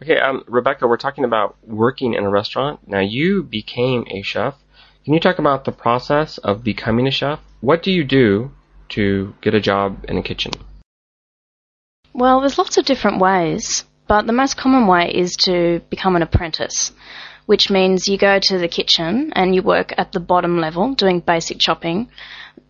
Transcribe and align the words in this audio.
Okay, 0.00 0.18
um, 0.18 0.44
Rebecca, 0.46 0.86
we're 0.86 0.96
talking 0.96 1.24
about 1.24 1.56
working 1.66 2.14
in 2.14 2.22
a 2.24 2.30
restaurant. 2.30 2.86
Now, 2.86 3.00
you 3.00 3.42
became 3.42 4.06
a 4.08 4.22
chef. 4.22 4.54
Can 5.04 5.14
you 5.14 5.18
talk 5.18 5.40
about 5.40 5.64
the 5.64 5.72
process 5.72 6.38
of 6.38 6.62
becoming 6.62 7.08
a 7.08 7.10
chef? 7.10 7.40
What 7.60 7.82
do 7.82 7.90
you 7.90 8.04
do 8.04 8.52
to 8.90 9.34
get 9.40 9.54
a 9.54 9.60
job 9.60 10.04
in 10.06 10.16
a 10.16 10.22
kitchen? 10.22 10.52
Well, 12.12 12.40
there's 12.40 12.58
lots 12.58 12.78
of 12.78 12.84
different 12.84 13.18
ways, 13.18 13.84
but 14.06 14.26
the 14.26 14.32
most 14.32 14.56
common 14.56 14.86
way 14.86 15.10
is 15.12 15.34
to 15.38 15.80
become 15.90 16.14
an 16.14 16.22
apprentice, 16.22 16.92
which 17.46 17.68
means 17.68 18.06
you 18.06 18.18
go 18.18 18.38
to 18.40 18.58
the 18.58 18.68
kitchen 18.68 19.32
and 19.34 19.52
you 19.52 19.62
work 19.62 19.92
at 19.98 20.12
the 20.12 20.20
bottom 20.20 20.60
level 20.60 20.94
doing 20.94 21.18
basic 21.18 21.58
chopping, 21.58 22.08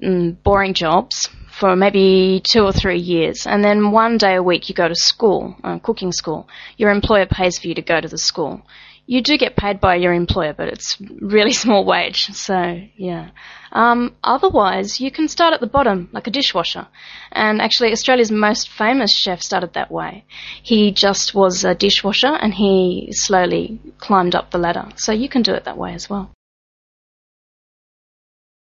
mm, 0.03 0.43
boring 0.43 0.73
jobs 0.73 1.29
for 1.59 1.75
maybe 1.75 2.41
two 2.49 2.63
or 2.63 2.73
three 2.73 2.99
years, 2.99 3.47
and 3.47 3.65
then 3.65 3.91
one 3.91 4.17
day 4.17 4.37
a 4.37 4.43
week 4.43 4.69
you 4.69 4.75
go 4.75 4.89
to 4.89 4.95
school, 4.95 5.57
uh, 5.65 5.79
cooking 5.79 6.13
school. 6.13 6.49
Your 6.77 6.91
employer 6.91 7.27
pays 7.27 7.59
for 7.59 7.67
you 7.67 7.75
to 7.75 7.83
go 7.83 8.01
to 8.01 8.09
the 8.09 8.19
school. 8.19 8.63
You 9.07 9.23
do 9.23 9.39
get 9.39 9.57
paid 9.57 9.81
by 9.81 9.97
your 9.97 10.13
employer, 10.13 10.53
but 10.53 10.69
it's 10.69 11.01
really 11.01 11.53
small 11.65 11.85
wage. 11.85 12.27
So 12.27 12.81
yeah. 12.97 13.31
Um, 13.73 14.15
otherwise, 14.23 15.01
you 15.01 15.11
can 15.11 15.29
start 15.29 15.53
at 15.53 15.61
the 15.61 15.67
bottom, 15.67 16.09
like 16.13 16.27
a 16.27 16.31
dishwasher. 16.31 16.87
And 17.33 17.61
actually, 17.61 17.93
Australia's 17.93 18.31
most 18.31 18.71
famous 18.71 19.15
chef 19.15 19.43
started 19.43 19.75
that 19.75 19.91
way. 19.91 20.25
He 20.63 20.93
just 20.93 21.35
was 21.35 21.65
a 21.65 21.75
dishwasher, 21.75 22.35
and 22.41 22.55
he 22.55 23.09
slowly 23.13 23.81
climbed 23.99 24.35
up 24.35 24.51
the 24.51 24.59
ladder. 24.59 24.89
So 24.97 25.13
you 25.13 25.29
can 25.29 25.43
do 25.43 25.55
it 25.55 25.65
that 25.65 25.77
way 25.77 25.95
as 25.95 26.09
well. 26.09 26.31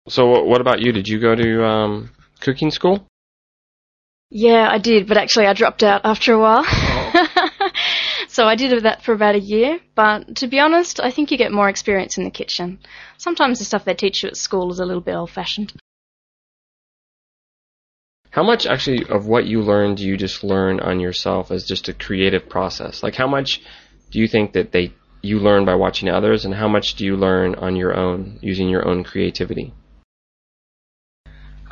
So, 0.08 0.44
what 0.44 0.62
about 0.62 0.82
you? 0.82 0.92
Did 0.92 1.08
you 1.08 1.20
go 1.20 1.36
to 1.36 1.66
um, 1.66 2.10
cooking 2.40 2.72
school? 2.72 3.08
Yeah, 4.30 4.68
I 4.70 4.80
did, 4.80 5.08
but 5.08 5.18
actually 5.18 5.48
I 5.48 5.54
dropped 5.54 5.84
out 5.84 6.02
after 6.04 6.34
a 6.34 6.40
while. 6.40 6.64
Oh. 6.66 7.70
so 8.28 8.46
I 8.46 8.56
did 8.56 8.84
that 8.84 9.04
for 9.04 9.14
about 9.14 9.36
a 9.36 9.40
year, 9.40 9.80
but 9.94 10.38
to 10.38 10.48
be 10.48 10.60
honest, 10.60 11.00
I 11.00 11.12
think 11.12 11.32
you 11.32 11.38
get 11.38 11.52
more 11.52 11.70
experience 11.70 12.18
in 12.18 12.24
the 12.24 12.32
kitchen. 12.32 12.80
Sometimes 13.18 13.60
the 13.60 13.66
stuff 13.66 13.86
they 13.86 13.94
teach 13.94 14.24
you 14.24 14.30
at 14.30 14.38
school 14.38 14.72
is 14.72 14.80
a 14.80 14.86
little 14.86 15.02
bit 15.02 15.16
old 15.16 15.32
fashioned. 15.32 15.74
How 18.32 18.44
much 18.44 18.66
actually 18.66 19.06
of 19.08 19.28
what 19.28 19.46
you 19.46 19.62
learn 19.62 19.96
do 19.96 20.04
you 20.04 20.18
just 20.18 20.44
learn 20.44 20.82
on 20.82 21.00
yourself 21.00 21.52
as 21.52 21.64
just 21.64 21.88
a 21.88 21.94
creative 21.94 22.50
process? 22.50 23.02
Like 23.02 23.16
how 23.16 23.28
much 23.28 23.62
do 24.12 24.20
you 24.20 24.28
think 24.28 24.52
that 24.54 24.74
they 24.74 24.94
you 25.22 25.40
learn 25.40 25.64
by 25.64 25.76
watching 25.76 26.10
others 26.10 26.44
and 26.44 26.54
how 26.54 26.68
much 26.68 26.96
do 26.96 27.06
you 27.06 27.16
learn 27.16 27.56
on 27.56 27.78
your 27.78 27.96
own 27.96 28.38
using 28.42 28.68
your 28.68 28.86
own 28.86 29.06
creativity? 29.06 29.74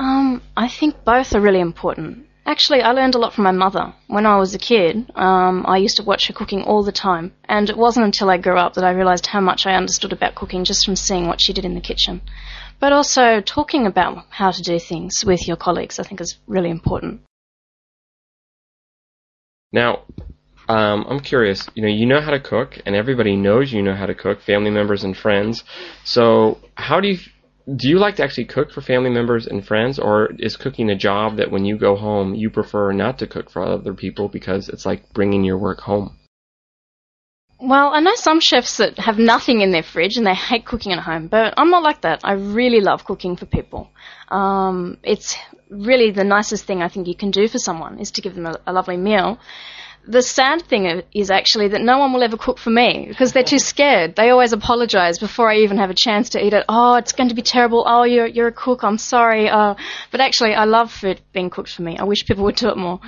Um, 0.04 0.42
I 0.58 0.68
think 0.68 1.06
both 1.06 1.34
are 1.34 1.40
really 1.40 1.62
important. 1.62 2.28
Actually, 2.46 2.82
I 2.82 2.92
learned 2.92 3.16
a 3.16 3.20
lot 3.20 3.34
from 3.34 3.46
my 3.46 3.52
mother. 3.52 3.94
When 4.08 4.26
I 4.26 4.36
was 4.36 4.54
a 4.54 4.58
kid, 4.58 5.10
um, 5.16 5.64
I 5.66 5.78
used 5.78 5.96
to 5.96 6.04
watch 6.04 6.28
her 6.28 6.34
cooking 6.34 6.62
all 6.64 6.84
the 6.84 6.92
time, 6.92 7.32
and 7.46 7.70
it 7.70 7.78
wasn't 7.78 8.08
until 8.08 8.30
I 8.30 8.38
grew 8.38 8.58
up 8.58 8.74
that 8.74 8.84
I 8.84 8.92
realized 8.92 9.28
how 9.28 9.40
much 9.40 9.66
I 9.66 9.76
understood 9.76 10.12
about 10.12 10.36
cooking 10.36 10.66
just 10.66 10.84
from 10.84 10.98
seeing 10.98 11.28
what 11.28 11.40
she 11.40 11.54
did 11.54 11.64
in 11.64 11.74
the 11.74 11.80
kitchen. 11.80 12.20
But 12.82 12.92
also, 12.92 13.40
talking 13.40 13.88
about 13.88 14.26
how 14.30 14.52
to 14.52 14.62
do 14.62 14.78
things 14.78 15.24
with 15.26 15.48
your 15.48 15.56
colleagues, 15.56 16.00
I 16.00 16.04
think, 16.04 16.20
is 16.20 16.38
really 16.48 16.70
important. 16.70 17.22
Now, 19.72 20.02
um, 20.68 21.06
I'm 21.08 21.22
curious. 21.22 21.70
You 21.76 21.84
know, 21.84 21.88
you 21.88 22.06
know 22.06 22.20
how 22.20 22.32
to 22.32 22.42
cook, 22.42 22.78
and 22.86 22.94
everybody 22.94 23.38
knows 23.38 23.72
you 23.72 23.82
know 23.82 23.96
how 23.96 24.08
to 24.08 24.16
cook, 24.16 24.42
family 24.42 24.70
members 24.70 25.06
and 25.06 25.16
friends. 25.16 25.64
So, 26.04 26.58
how 26.76 27.00
do 27.00 27.08
you 27.08 27.20
do 27.68 27.88
you 27.88 27.98
like 27.98 28.18
to 28.18 28.24
actually 28.24 28.46
cook 28.46 28.72
for 28.72 28.82
family 28.82 29.10
members 29.10 29.48
and 29.48 29.66
friends, 29.66 29.98
or 29.98 30.32
is 30.40 30.58
cooking 30.58 30.90
a 30.90 30.96
job 30.96 31.38
that 31.38 31.52
when 31.52 31.66
you 31.66 31.78
go 31.78 31.96
home 31.96 32.36
you 32.36 32.50
prefer 32.50 32.92
not 32.92 33.20
to 33.20 33.28
cook 33.28 33.50
for 33.50 33.64
other 33.64 33.94
people 33.94 34.28
because 34.28 34.70
it's 34.70 34.86
like 34.86 35.14
bringing 35.14 35.44
your 35.44 35.58
work 35.58 35.82
home? 35.82 36.18
Well, 37.60 37.94
I 37.94 38.02
know 38.02 38.16
some 38.16 38.42
chefs 38.42 38.78
that 38.78 39.00
have 39.00 39.18
nothing 39.18 39.62
in 39.62 39.72
their 39.72 39.84
fridge 39.84 40.18
and 40.18 40.28
they 40.28 40.34
hate 40.34 40.66
cooking 40.66 40.92
at 40.92 41.00
home, 41.00 41.28
but 41.28 41.54
I'm 41.56 41.70
not 41.70 41.84
like 41.84 42.02
that. 42.02 42.20
I 42.22 42.34
really 42.34 42.82
love 42.82 43.06
cooking 43.06 43.38
for 43.38 43.46
people. 43.46 43.90
Um, 44.28 44.98
it's 45.02 45.38
really 45.70 46.12
the 46.12 46.26
nicest 46.26 46.66
thing 46.66 46.82
I 46.82 46.90
think 46.90 47.08
you 47.08 47.16
can 47.16 47.32
do 47.32 47.48
for 47.48 47.60
someone 47.60 48.00
is 48.00 48.12
to 48.12 48.22
give 48.22 48.36
them 48.36 48.48
a, 48.48 48.60
a 48.68 48.74
lovely 48.74 48.98
meal 48.98 49.40
the 50.06 50.22
sad 50.22 50.64
thing 50.64 51.04
is 51.14 51.32
actually 51.32 51.70
that 51.70 51.82
no 51.82 51.98
one 51.98 52.14
will 52.14 52.24
ever 52.24 52.38
cook 52.38 52.58
for 52.58 52.70
me 52.70 53.06
because 53.08 53.32
they're 53.32 53.44
too 53.44 53.60
scared. 53.60 54.16
They 54.16 54.30
always 54.30 54.54
apologize 54.54 55.20
before 55.20 55.50
I 55.50 55.58
even 55.58 55.78
have 55.78 55.90
a 55.90 55.94
chance 55.94 56.30
to 56.30 56.46
eat 56.46 56.54
it. 56.54 56.66
Oh, 56.68 56.96
it's 56.96 57.14
going 57.14 57.30
to 57.30 57.36
be 57.36 57.42
terrible. 57.42 57.84
Oh, 57.88 58.04
you're 58.04 58.28
you're 58.28 58.48
a 58.48 58.54
cook. 58.54 58.84
I'm 58.84 58.98
sorry. 58.98 59.50
Uh, 59.50 59.76
but 60.12 60.20
actually, 60.20 60.54
I 60.54 60.66
love 60.66 60.92
food 60.92 61.22
being 61.32 61.50
cooked 61.50 61.74
for 61.74 61.82
me. 61.84 61.98
I 61.98 62.04
wish 62.04 62.26
people 62.26 62.44
would 62.46 62.56
do 62.56 62.70
it 62.70 62.78
more. 62.78 63.00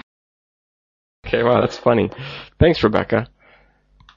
Okay, 1.27 1.43
wow, 1.43 1.59
that's 1.59 1.77
funny. 1.77 2.09
Thanks, 2.59 2.83
Rebecca. 2.83 3.27